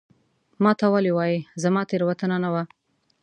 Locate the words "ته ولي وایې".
0.79-1.37